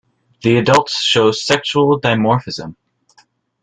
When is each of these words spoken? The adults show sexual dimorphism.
The 0.41 0.57
adults 0.57 0.99
show 0.99 1.31
sexual 1.31 2.01
dimorphism. 2.01 2.75